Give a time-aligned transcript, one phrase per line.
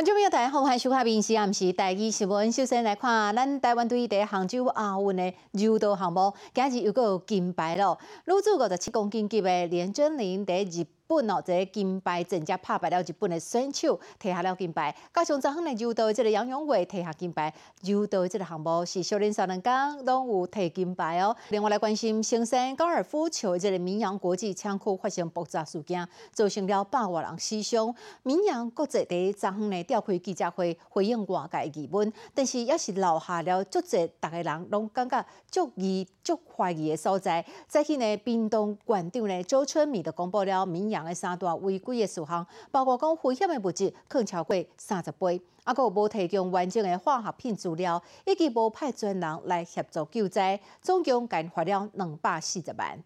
[0.00, 2.50] 观众朋友大家好，欢迎收看《民视暗时第二新闻》。
[2.56, 7.98] 首先来看，咱台湾队在杭州亚运的柔道项目，今日又有金牌了。
[8.24, 10.86] 女子五十七公斤级的连真玲在日。
[11.10, 14.94] 本哦，这个金牌直接拍败了日本的选手，摕下了金牌。
[15.12, 17.52] 加上昨昏的柔道的这个杨永伟摕下金牌，
[17.82, 21.36] 柔道的这个项目是少年三人讲拢有摕金牌哦。
[21.48, 27.92] 另外来关心，新生高尔夫球这个民扬国际枪库发生爆炸事件，造成了百万人死伤。
[28.22, 37.44] 民扬国际第昨昏呢召开记者会，回应外界疑问，但是也是留下了足侪大家人拢感觉足疑、足怀疑的所在。
[37.66, 41.10] 再去呢，冰冻馆长呢周春米就公布了民扬。
[41.10, 53.02] 的三大违规的事项，包括讲危险的物质可超过三十倍，啊，有无提供完整的化学品资料，以及无派专人来协助救灾，总共减罚了两百四十万。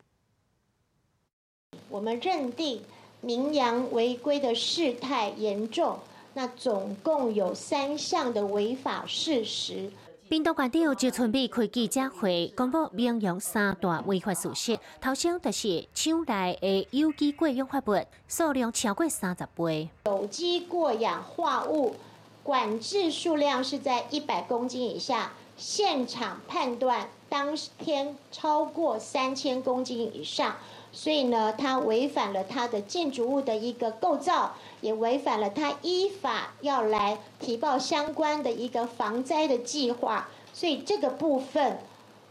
[1.88, 2.82] 我们认定
[3.20, 5.98] 名扬违规的事态严重，
[6.34, 9.90] 那总共有三项的违法事实。
[10.34, 14.76] 冰岛县长就准备开记者会，公布名扬三大违法事实。
[15.00, 21.94] 头先就是厂内的有机过氧化物数量超过三十倍，有机过氧化物
[22.42, 30.56] 管制数量是在一百公斤以下，现场判断当天超过三千公斤以上，
[30.90, 40.28] 所以呢，它违反了它的建筑物的一个构造，也违反了它依法要来提报相关的一个防灾的计划。
[40.54, 41.76] 所以这个部分，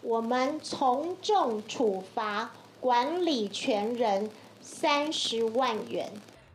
[0.02, 2.50] 我们从重处罚
[2.80, 4.30] 管理权人
[4.62, 6.10] 三十万元。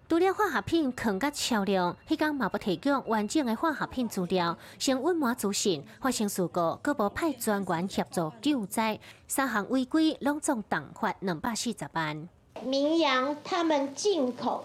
[0.09, 12.27] 除了化学品藏甲超量，迄间嘛不提供完整的化学品资料，先温满主信发生事故，各无派专员协助救灾，三项违规拢总党罚两百四十万。
[12.65, 14.65] 名扬他们进口、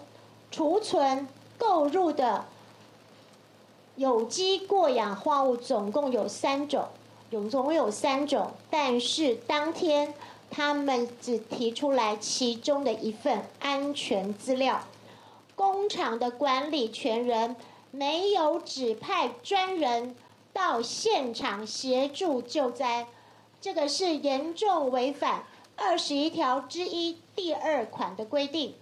[0.50, 2.46] 储存、购入的。
[3.96, 6.88] 有机过氧化物总共有三种，
[7.30, 10.12] 有总共有三种，但是当天
[10.50, 14.80] 他们只提出来其中的一份安全资料，
[15.54, 17.54] 工厂的管理权人
[17.92, 20.16] 没有指派专人
[20.52, 23.06] 到现场协助救灾，
[23.60, 25.44] 这个是严重违反
[25.76, 28.74] 二十一条之一第二款的规定。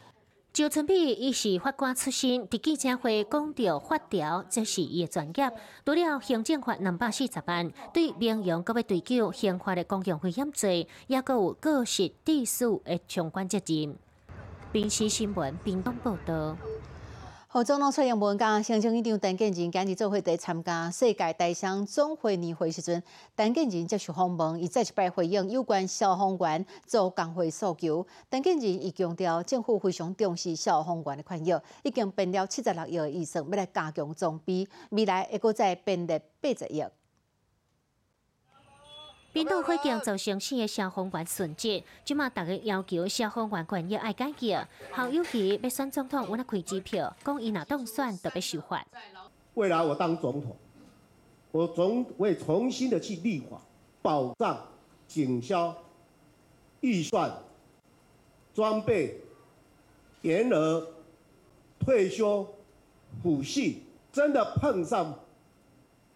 [0.53, 5.51] 周春碧伊是法官出身，伫记者会讲到法条，这是伊的专业。
[5.83, 13.97] 除了行政法两百四十万，对民营各要追究刑法的公共危险罪，也阁有个实地数的相关责任。
[14.73, 16.55] 平时新闻屏东报道。
[17.55, 23.03] 何总统蔡英文讲，行政院长陈建仁今日做会在参加世界大商总会年会时阵，
[23.37, 28.07] 陈建仁接受访问，伊再一摆回应有关消防员做工会诉求。
[28.31, 31.53] 陈建仁伊强调，政府非常重视消防员的权益，
[31.83, 36.83] 已经编了七十六亿预算，要来加强装备，未来会阁再编列八十亿。
[39.33, 44.59] 冰岛火警造成四个消防员殉职，即马大家要求消防员权益爱干净。
[44.91, 48.87] 好友其要选总统，我来开支票，讲伊若当选，就要受罚。
[49.55, 50.55] 未来我当总统，
[51.51, 53.59] 我总会重新的去立法，
[54.03, 54.67] 保障
[55.09, 55.75] 警消
[56.81, 57.33] 预算、
[58.53, 59.19] 装备、
[60.21, 60.87] 员额、
[61.79, 62.47] 退休、
[63.25, 63.77] 抚恤，
[64.13, 65.19] 真的碰上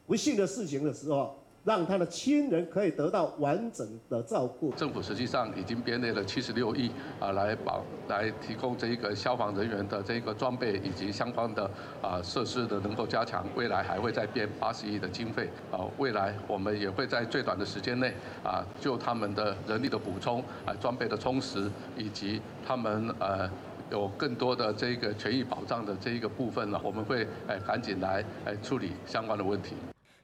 [0.06, 1.34] 不幸的事情的时候。
[1.66, 4.70] 让他的亲人可以得到完整的照顾。
[4.74, 11.68] 政府实际上已经编列了七十六亿啊，来保来提供这一个消防人员的这一个装备以及相关的
[12.00, 13.44] 啊设施的能够加强。
[13.56, 23.50] 未来还会再编八十亿的经费啊，未来我们也会在最短的时间内啊，就他们的人力的补充啊、装备的充实以及他们呃
[23.90, 29.74] 有更多的这个权益保障的这一个部分呢，我们会哎赶紧来哎处理相关的问题。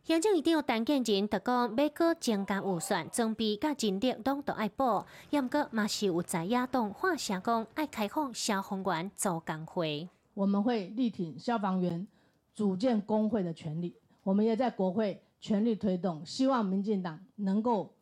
[0.04, 10.08] 行政院长陈建仁特讲，要搁增加预算，装备甲人力拢都爱补，也毋过嘛是有在野党话声讲爱开放消防员做工会。
[10.34, 12.04] 我们会力挺消防员
[12.52, 13.94] 组建工会的权利，
[14.25, 17.94] 我们也在国会全力推动，希望民进党能够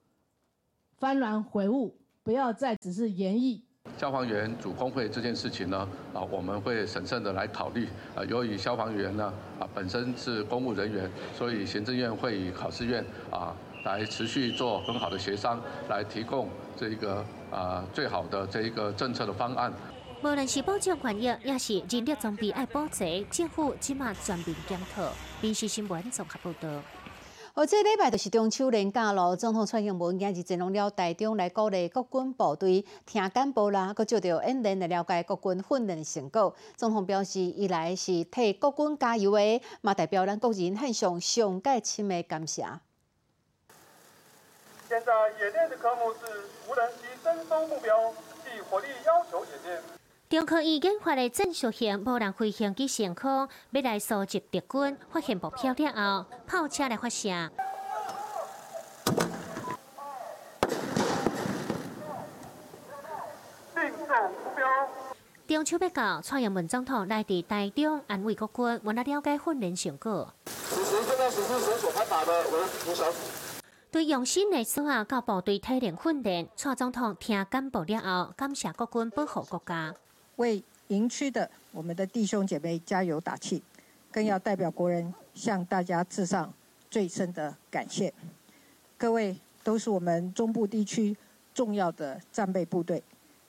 [0.99, 3.63] 幡然悔悟，不要再只是言议。
[4.01, 7.87] 消防员组工会这件事情呢，啊，我们会审慎的来考虑。
[8.15, 13.55] 啊，由于消防员呢，啊，本身是公务人员，所以行政院会与考试院啊，
[13.85, 15.61] 来持续做很好的协商，
[15.91, 19.71] 来提供这个啊最好的这一个政策的方案。
[20.23, 25.11] 无论是保障权益，也是人力装备爱保值，政府起码全面检讨。
[25.43, 26.69] 民事新闻综合报道。
[27.61, 29.37] 哦，这礼拜就是中秋连假咯。
[29.37, 36.57] 总统蔡英文今日前往了台中来鼓励国军部队听干部啦，佮照着演练来了解国军训练成果。
[36.75, 42.63] 总统表示，一来是替国军加油的，嘛代表咱国人献上上盖深的感谢。
[44.89, 48.11] 现在演练的科目是无人机跟踪目标
[48.43, 50.00] 及火力要求演练。
[50.31, 57.29] 中科院研发的战术型无人飞行器升空，要来搜集敌军发现目标了后，炮车来发射。
[63.75, 64.65] 定奏目标。
[65.49, 70.33] 中秋要到，蔡英文总统来至台中安慰国军，为了了解训练成果。
[70.45, 73.19] 此时正在实施绳索攀爬的为五小组。
[73.91, 79.93] 对用心的所有到部队体能训练，蔡总统听干部了后，感谢国军保护国家。
[80.41, 83.63] 为营区的我们的弟兄姐妹加油打气，
[84.11, 86.51] 更要代表国人向大家致上
[86.91, 88.13] 最深的感谢。
[88.97, 91.15] 各位都是我们中部地区
[91.53, 93.03] 重要的战备部队，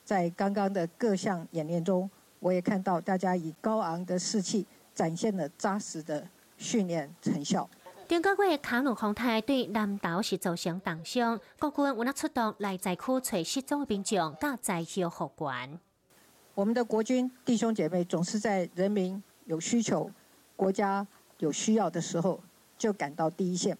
[0.03, 2.09] 在刚刚的各项演练中，
[2.39, 6.27] 我也看到大家以高昂的士气展现了扎实的
[6.57, 7.69] 训练成效。
[8.09, 15.79] 中个月卡努航太对南岛是造成重伤，国军有那出动来灾区找失踪的民众，甲灾后复原。
[16.62, 20.08] 我们的国军弟兄姐妹总是在人民有需求、
[20.56, 21.06] 国家
[21.40, 22.40] 有需要的时候，
[22.78, 23.75] 就赶到第一线，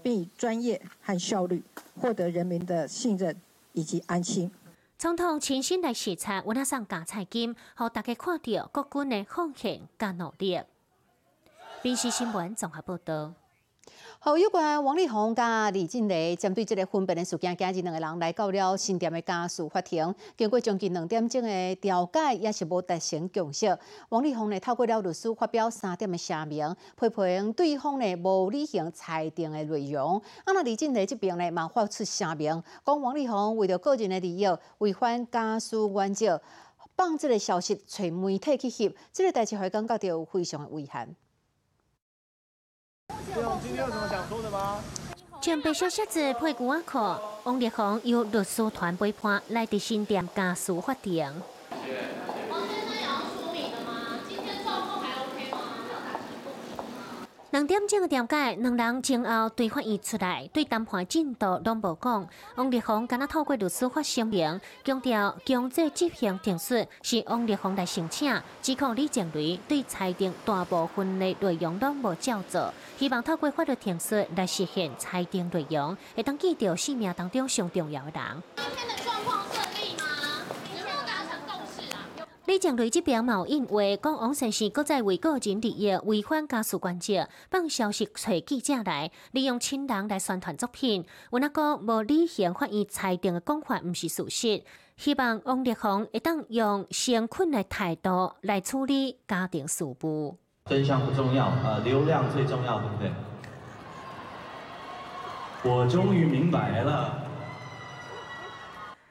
[0.00, 1.60] 并以专业和效率
[2.00, 3.36] 获得人民的信任
[3.72, 4.48] 以及安心。
[4.96, 10.60] 总统亲身来视察，我那上加菜金，让大家看到国军的奉献加努力。
[11.82, 13.34] 电视新闻综合报道。
[14.22, 23.74] 好，有关王力宏甲李静蕾针对这个分别的事件，今日两个人来到了新店的家事法庭，经过将近两点钟的调解，也是无达成共识。
[24.10, 30.18] 王力宏呢透过了律师发表三点的声明，批评对方呢无履行裁定的内容。
[30.44, 34.46] 啊，那李静蕾这边呢嘛发出声明，讲王力宏为了个人的利益，
[34.80, 36.38] 违反家事原则，
[36.94, 40.78] 放这个消息找媒体去翕，这个代志会感觉到非常的
[43.28, 43.44] 危险。
[43.62, 44.78] 今天有什么想说的吗？
[45.40, 51.32] 将被消息子配古阿可，王力宏由律师团陪伴来到新店家事法庭。
[57.50, 62.28] 两点钟的调解，两人前后对法院出来，对谈判进度拢无讲。
[62.54, 78.42] 王力宏敢若透过律师发声明，强调强制执行定数是王力宏来申请，指控李静蕾对裁定大部分的内容拢无照做，希望透过法律定数来实现裁定内容，会当记住生命当中上重要的人。
[78.58, 80.04] 今天的状况顺利吗？
[80.78, 81.98] 有没有达成共识啊？
[82.50, 94.64] 李静蕾这边冇因为讲王先生搁在为个人利益违反家事原则，放消息找记者来，利用亲人来宣传作品，有那个无履行法院裁定的讲法，毋是事实。
[94.96, 100.36] 希望王力宏会当用诚恳的态度来处理家庭事务。
[100.64, 103.12] 真相不重要，呃，流量最重要，对不对？
[105.62, 107.29] 我终于明白了。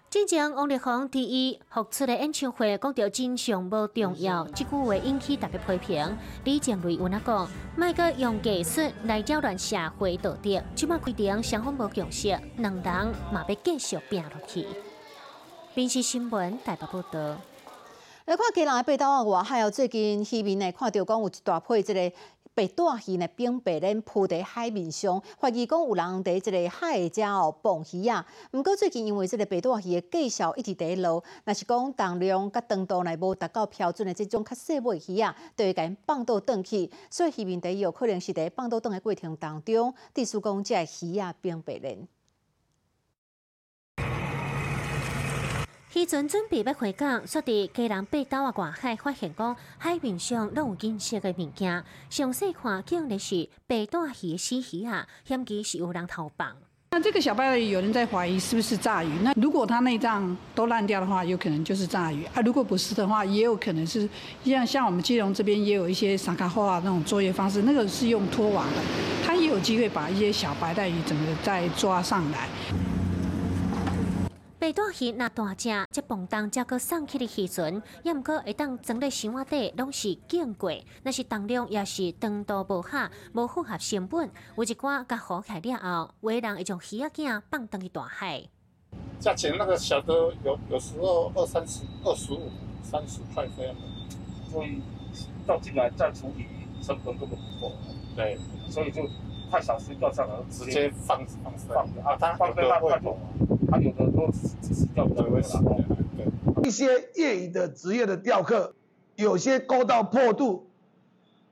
[0.10, 6.18] 之前王力宏第一复出的演唱会讲到真相无重要，即句话引起大家批评。
[6.46, 12.28] 李静蕾有哪讲，卖个用技术来扰乱社会道德，即马规定双方无共识，
[12.58, 12.84] 两人
[13.32, 14.66] 嘛要继续拼落去。
[15.76, 17.38] 电视新闻台北报道。
[18.26, 22.16] 来看基隆的北岛啊外海哦，最近渔民呢看到讲有一大批这个
[22.60, 28.26] 白带鱼呢并白鲢铺在海面上，怀疑讲有人伫即个海遮哦放鱼啊。
[28.52, 36.92] 毋过最近因为即个白带鱼的计数一直伫落，若是讲重量甲长度内无达到标准的即种较细尾鱼啊，就会甲因放倒转去。
[37.10, 42.06] 所以鱼面底有可能是伫放倒转的过程当中，地叔讲这鱼啊冰白鲢。
[46.00, 51.84] 渔船准备要回港，却伫基隆北岛啊外海发现讲海面上拢有金色的物件。
[52.10, 55.06] 详细看，竟然是白带鱼的死鱼啊！
[55.26, 56.56] 嫌疑是有人偷放。
[56.92, 59.10] 那这个小白鱼有人在怀疑是不是炸鱼？
[59.24, 62.42] 那如果它内脏都烂掉的话，有可能就是炸鱼啊。
[62.46, 64.08] 如果不是的话，也有可能是
[64.46, 68.78] 像像我们基隆这边也有一些撒卡化那种作业方式，那个是用拖网的，
[69.26, 72.48] 它也有机会把一些小白带鱼整个再抓上来。
[74.60, 80.70] 白带鱼那大只，这蹦动才个送去的渔船，也毋过会当装在箱仔底，拢是见过。
[81.02, 84.30] 那是重量也是长度无合，无符合成本。
[84.58, 88.44] 有一寡甲好起了后，有的人会将鱼仔囝放登去大海。
[89.22, 90.14] 价钱那个小的
[90.44, 92.52] 有有时候二三十、二十五、
[92.84, 94.82] 三十块这样的，所以
[95.48, 96.46] 倒进来再处理
[96.82, 97.72] 成本根本不够。
[98.14, 98.38] 对，
[98.70, 99.04] 所以就
[99.50, 103.18] 太小心掉上来，直接放放放啊，它放飞它会痛，
[103.70, 104.30] 它有的都
[104.62, 105.86] 只是掉比较多了。
[106.64, 108.76] 一些业余的职业的钓客，
[109.16, 110.68] 有些勾到破肚，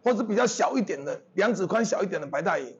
[0.04, 2.76] 或是比较小一点的两指宽小一点的白带鱼，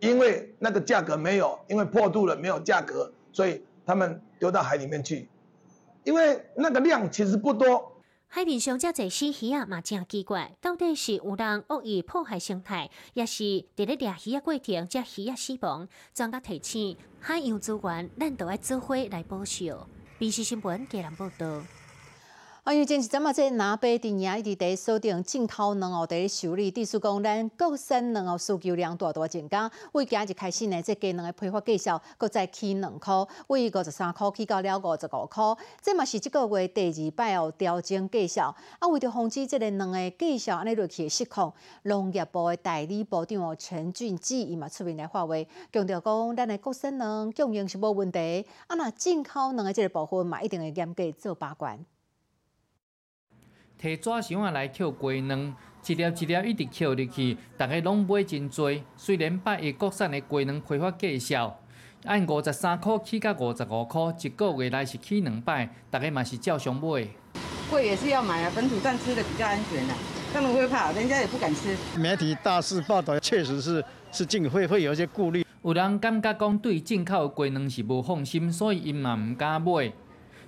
[0.00, 5.28] 因为那个价格没有，因为破肚了没有价格，所以他们丢到海里面去，
[6.02, 7.92] 因为那个量其实不多。
[8.30, 13.42] 海面上遮侪死鱼啊，嘛真奇怪，到底是有人恶意破坏生态，也是
[13.74, 15.88] 伫咧掠鱼啊过程遮鱼啊死亡？
[16.12, 19.64] 专家提醒，海洋资源咱都要做伙来保守。
[20.20, 21.62] 《BBC 新闻》加南报道。
[22.68, 26.70] 啊，因为前一阵嘛，这南北电影一直在锁定进口卵哦，在修理。
[26.70, 29.70] 地书讲，咱国产卵哦需求量大大增加。
[29.92, 35.56] 为今日开始呢，这鸡卵的批发价少，搁再起两箍，为五十三箍起到了五十五箍。
[35.80, 38.54] 这嘛是这个月第二摆哦调整价少。
[38.78, 41.50] 啊，为着防止这个卵的价少安尼落去的失控，
[41.84, 45.34] 农业部的代理部长哦陈俊基伊嘛出面来发话，
[45.72, 48.44] 强调讲，咱的国产卵供应是无问题。
[48.66, 51.82] 啊，那进口卵的这个部分嘛，一定会严格做把关。
[53.80, 55.54] 摕纸箱啊来捡鸡卵，
[55.86, 58.72] 一粒一粒一直捡入去，大家拢买真多。
[58.96, 61.60] 虽然八月国产的鸡卵批发价少，
[62.04, 67.06] 按五十三块起到五十五块，一个月来是起两摆，大家嘛是照常买。
[67.70, 69.94] 贵也是要买啊，本土蛋吃的比较安全啊，
[70.34, 71.76] 他们会怕，人家也不敢吃。
[71.96, 75.46] 媒体大肆报道，确实是是进会会有一些顾虑。
[75.62, 79.92] 有人感觉讲对进口的鸡卵是无放心，所以因嘛唔敢买。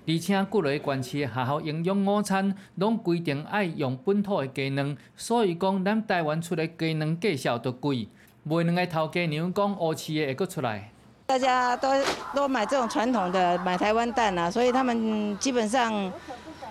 [0.06, 8.08] 而且各类县市学校营养午餐拢规定爱用本土的鸡卵，所以讲咱台湾出的鸡卵价少都贵。
[8.42, 10.90] 卖两个头家娘讲乌市的会阁出来。
[11.26, 11.88] 大家都
[12.34, 16.12] 都买这种传统的，买台湾蛋啊，所以他们基本上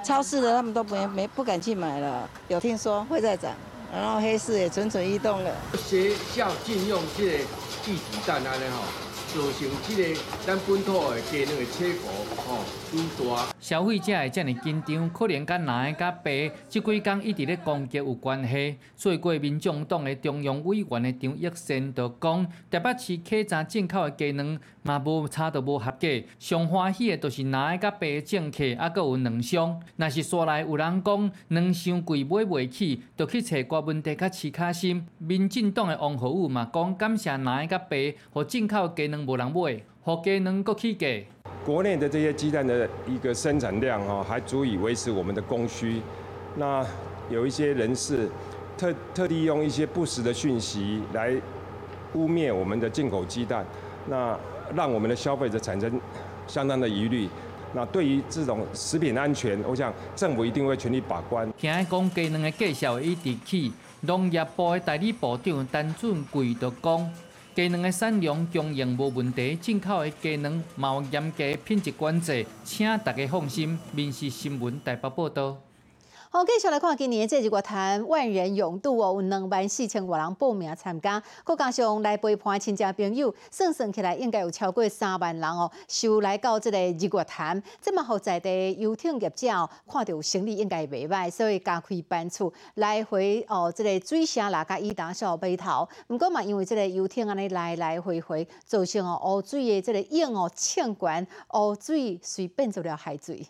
[0.04, 2.28] 超市的他们都没没不敢去买了。
[2.50, 3.54] 有听说会再涨，
[3.94, 5.52] 然后黑市也蠢蠢欲动了。
[5.78, 7.38] 学校禁用这个
[7.86, 8.84] 地子蛋安尼吼，
[9.34, 12.60] 造成即个咱本土的鸡卵的缺货吼。
[13.60, 18.78] 消费者会这么紧张，可能甲男的甲白即几工一直咧攻击有关系。
[18.96, 26.08] 做过，民众党的中央委员的张益新就讲，台北市客站进口的鸡卵嘛无差都无合格，
[26.40, 29.80] 上欢喜的都是男的甲白的政客，啊，阁有两箱。
[29.98, 35.06] 若是说来有人讲卵伤贵买袂起，就去找国文地较市卡心。
[35.20, 41.08] 民进党的王浩宇嘛讲，感谢男的甲白，互进口的鸡卵无人买，和鸡卵阁起价。
[41.66, 46.02] 国内的这些鸡蛋的一个生产量哈，还足以维持我们的供需。
[46.56, 46.86] 那
[47.30, 48.28] 有一些人士
[48.78, 51.34] 特特地用一些不实的讯息来
[52.14, 53.66] 污蔑我们的进口鸡蛋，
[54.08, 54.38] 那
[54.76, 56.00] 让我们的消费者产生
[56.48, 57.30] 相当的疑虑。
[57.72, 61.48] 那对于这种食品安全，我想政府一定会全力把关。
[61.56, 63.72] 听讲鸡卵的介绍一直起，
[64.02, 67.14] 农业部的代理部长陈俊贵就讲。
[67.60, 73.78] 鸡卵的产量供应无问题，进口的鸡卵有严格品质管制，请大家放心。
[73.92, 75.69] 民事新闻台北报道。
[76.32, 87.60] 好，继续来看今年这日乐坛万人涌渡哦，有两万四千多人报名参加，再加上来陪伴亲戚朋友，算算起来应该有超过三万人哦，收来到这个日月潭。
[87.82, 95.90] 这么好在的游艇业者哦，看到生意应该袂歹，所以加开班次来回哦，这个水城那甲伊达小码头。
[96.06, 103.48] 不过嘛，因为这个游艇安尼来来回回，造成哦污水的这个影哦呛关，湖水随变做了海水。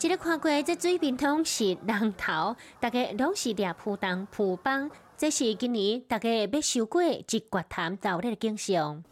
[0.00, 9.02] 一日看过这水平通是人头，大家拢是掠浦东浦帮，这是今年大家要收过一月潭到的景象。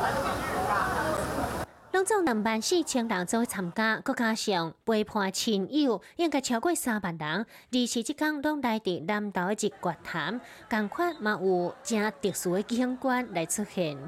[1.92, 7.46] 拢总两万四千人做参加，佮加上陪伴亲友，应该超过三万人。
[7.72, 10.40] 而是即天拢来伫南岛的一月潭，
[10.70, 13.98] 共款嘛有正特殊的景观来出现。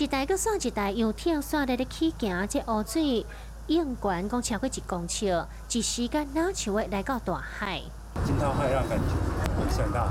[0.00, 3.26] 一台搁算一台游艇，算在咧起行，这湖水
[3.66, 7.82] 应管讲超过一公尺，一时间哪像会来到大海。
[8.24, 9.04] 惊涛骇浪感觉
[9.58, 10.06] 没想到。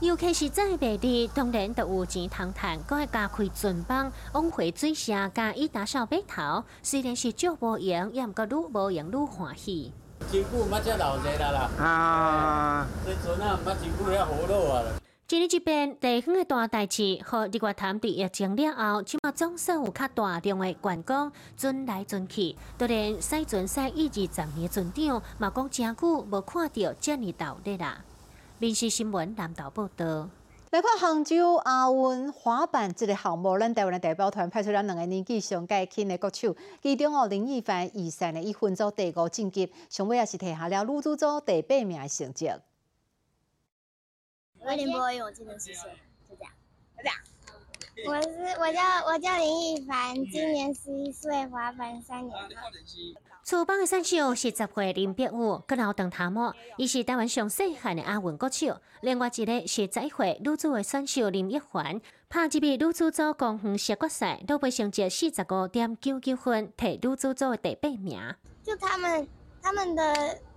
[0.00, 6.64] 尤其是在内地，当然都有钱通赚，搁会加开船帮往回水城加以打扫码头。
[6.82, 9.94] 虽然是足无用，也毋过愈无用愈欢喜。
[10.30, 11.70] 真久毋捌遮老热啦啦！
[11.82, 15.01] 啊，这船啊毋捌真久遐好落啊。
[15.32, 22.54] 今日这边地方的大代志，和日月潭伫疫情了后，起码总算有较大量的员工转来转去。
[22.76, 28.04] 当然，西船西一二十年船长嘛讲真久无看到遮尔热的啦。
[28.58, 30.28] 民事新闻南投报道。
[30.70, 42.50] 来看杭州亚运滑板这个项目，咱台湾的代表团派出了两个年纪上届轻的国手，其中哦林奕凡、以善的以分组第五晋级，上尾也是摕下了女子组第八名的成绩。
[44.64, 45.90] 我林博宇，我今年十岁，
[46.28, 46.52] 就这样，
[46.96, 47.16] 就这样。
[48.06, 48.28] 我是
[48.60, 52.48] 我叫我叫林奕凡，今年十一岁，滑板三年了。
[53.44, 58.80] 厝帮的选手是十岁林碧武，佮老邓塔莫，伊是台湾上细汉的阿运国手。
[59.00, 68.34] 另外一个是十一岁女子的选手林奕凡，拍一比女子组公园射决赛，都被成绩四十五点九九分，摕女子组的第八名。
[68.62, 69.28] 就他们
[69.60, 70.51] 他们的都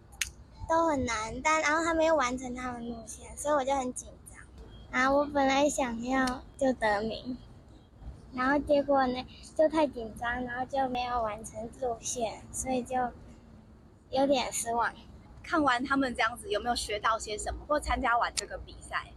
[0.96, 4.40] 很难，但然后他们又完成他们路线，所以我就很紧张。
[4.98, 7.38] 啊我本来想要就得名，
[8.34, 9.25] 然后结果呢
[9.58, 12.96] 就太紧张，然后就没有完成路线，所以就
[14.10, 14.94] 有点失望。
[15.44, 17.60] 看完他们这样子，有没有学到些什么？
[17.68, 19.12] 或参加完这个比赛，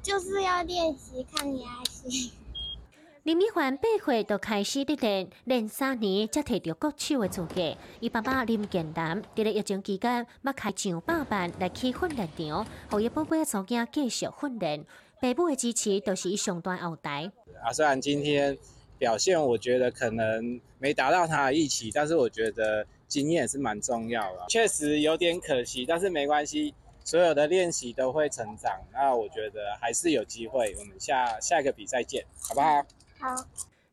[0.00, 2.30] 就是要练习抗压性。
[3.24, 7.74] 林美环八岁就开始伫练，练三年才摕到国手的资格。
[7.98, 14.84] 伊爸爸林建南伫咧疫情期间，要开上百万来去训练场，互伊宝贝的祖囝继续训练。
[15.22, 17.32] 爸母的支持都是伊上端后台。
[17.62, 18.58] 啊，虽然今天
[18.98, 24.44] 表现我觉得可能没达到他的预期，但是我觉得经验是蛮重要的。
[24.50, 28.70] 确实有点可惜，但是没关系，所有的练习都会成长。
[28.92, 32.84] 那我觉得还是有机会，我们下下一个比赛见，好不好？
[33.24, 33.34] 好。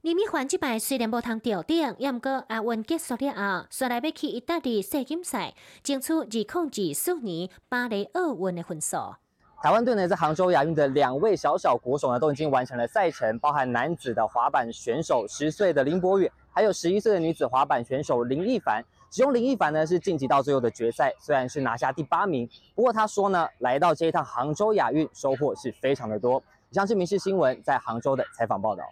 [0.01, 8.97] 林美环即摆虽然无通吊顶，也毋过亚运结束了后，说来要去意大利世锦赛，争取二零二四年巴黎奥运的分数。
[9.61, 18.83] 台湾队呢，在杭州亚运的两位小小国手呢，都已经完成了赛程，包含男子的滑板选手十岁的林博宇，还有十一岁的女子滑板选手林亦凡。
[19.11, 26.41] 其中林亦凡呢是晋级到最后的决赛，虽然是拿下第八名，不过他说呢，来到这一趟杭州亚运收获是非常的多。
[26.71, 28.83] 以上是民事新闻在杭州的采访报道。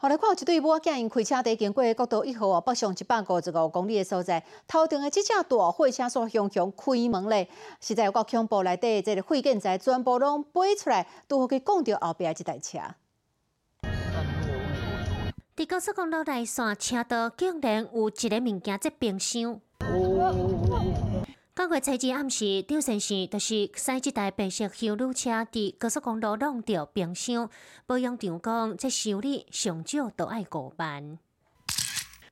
[0.00, 7.48] 后来看有一对母仔因开车在经过国道一号啊，北上一百五十五公里的所在，头顶的这架大货车所向向开门咧，
[7.80, 12.78] 实在有够恐怖，内底这个废建材全部拢飞出来，拄好去撞到后壁这台车。
[15.56, 19.60] 伫高速公路内线车道竟然有一个物件在冰箱。
[21.58, 27.50] 九月初二暗时，张先生就是驶这台白色修路车伫高速公路弄到冰箱，
[27.84, 31.18] 保养厂讲这修理上少都要五万。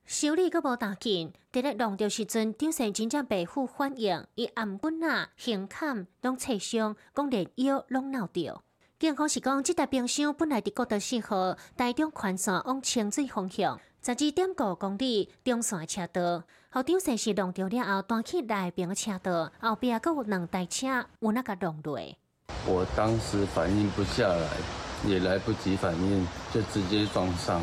[0.07, 8.63] 修理阁无打紧，伫咧弄到时阵，张先真正被负反应，伊暗棍啊、胸坎拢刺伤，讲连腰拢闹着。
[9.01, 16.45] 警方是讲，这台冰箱本来伫国道四号台中环线往清水方向，十二点五公里中线车道。
[16.71, 20.87] 后张先是撞掉了后，弹去内边的车道，后边还有两台车
[21.19, 21.99] 有那个弄落。
[22.69, 24.49] 我当时反应不下来，
[25.05, 27.61] 也来不及反应，就直接撞上。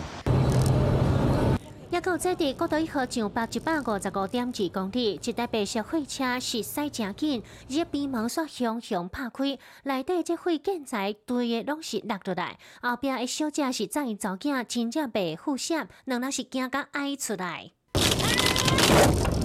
[1.94, 17.70] 也有在伫国道一号上北一百五十五点二公里，一台白色货车是驶真紧，而边门煞向向拍开，内底这废建材堆的拢是落落来，后边的小姐是载查某囝，真正被负险，两人是惊甲哀出来。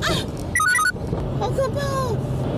[0.01, 0.09] 啊！
[1.39, 1.81] 好可怕！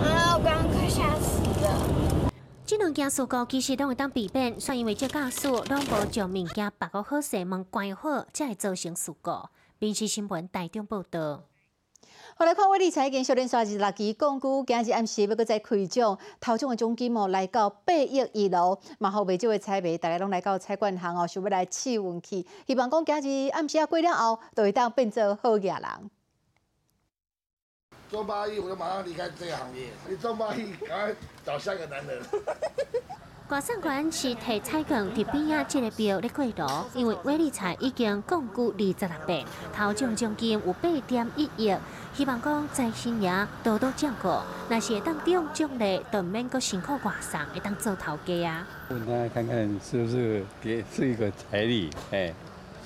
[0.07, 0.37] 啊！
[0.37, 2.31] 我刚刚快吓死了。
[2.65, 9.33] 这两件事故其实拢会当避免，却因为这驾驶拢无将物件把个好势门关好，才会造成事故。
[9.81, 11.45] 民事新闻台中报道。
[12.37, 26.11] 后来看我理财经小连刷日六期港股，今日暗时要搁再开奖，头奖的奖金哦来到八亿二楼，嘛好未少的彩迷，大家拢来到彩券行哦，想要来试运气，希望讲今日暗时啊过了后，都会当变做好业人。
[28.11, 29.89] 中八亿，我就马上离开这个行业。
[30.07, 32.23] 你中八亿，赶快找下一个男人。
[33.51, 39.45] 挂上关是提彩券伫边仔这个标咧过路，因为威理财已经共估二十六倍，
[39.77, 41.75] 头奖奖金有八点一亿，
[42.15, 44.29] 希望讲在新爷多多照顾，
[44.69, 48.69] 若是当中奖励，就免搁辛苦挂上，会当做头家啊。
[48.89, 52.33] 问他看看是不是给是一个彩礼，哎，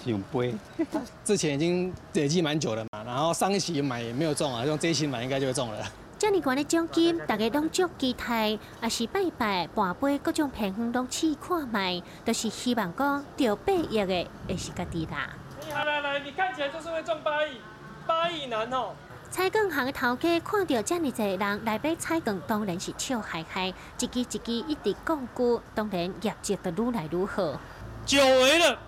[0.02, 0.54] 奖杯。
[1.26, 5.86] 之前已经累积蛮久了嘛，然后上一期买也没有中啊，用这一期买应该就会中了。
[6.18, 15.30] 这么悬的奖金，大家拢足期待，也是拜拜、跋杯各种平衡拢试看卖，都是希望讲得八亿的，会是家己啦。
[15.70, 17.58] 来来来，你看起来就是会中八亿，
[18.06, 18.94] 八亿难哦。
[19.30, 27.60] 彩券行的头家看到这么多人来买彩券，当然是笑嗨嗨，一支一支一直讲句，当然业绩就愈来愈好。
[28.06, 28.78] 久违了，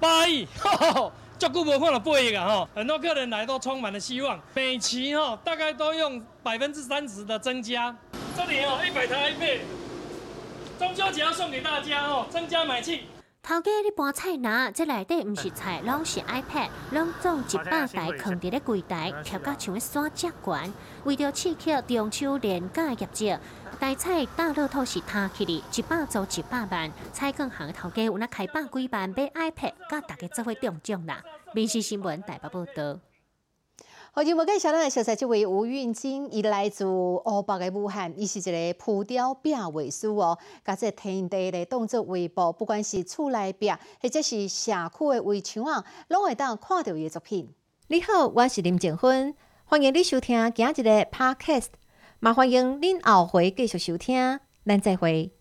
[0.00, 0.48] 八亿。
[1.42, 2.46] 照顾无看到八亿啊！
[2.46, 4.40] 哈，很多客人来都充满了希望。
[4.54, 7.92] 每期哈大概都用百分之三十的增加。
[8.36, 9.58] 这里哦，一百台 iPad，
[10.78, 13.06] 中秋节要送给大家哦，增加买气。
[13.44, 20.72] 头家你搬菜篮，这内底毋是菜，拢是 iPad，拢总一百台放伫咧柜台，贴甲像个山遮悬。
[21.02, 23.36] 为着刺激中秋连假的业绩，
[23.80, 31.20] 大菜大乐透是他起哩，一百做一百万，菜更行头家有那开百几万买 iPad，甲大家做伙中奖啦。
[31.52, 33.11] 民事新闻台北报道。
[34.14, 43.70] 好，今无介绍咱的小姐这位吴运金，伊来自湖北的武汉，伊是一个浮雕壁画师哦，甲这天地的动作画布，不管是厝内壁
[44.02, 47.54] 或者是社区的围墙啊，拢会当看到伊的作品。
[47.86, 51.68] 你好，我是林静芬，欢迎你收听今日的 Podcast，
[52.20, 55.32] 嘛欢迎恁后回继续收听，咱再会。